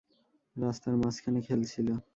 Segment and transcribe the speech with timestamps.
[0.55, 1.95] রাস্তার মাঝখানে খেলছিলো।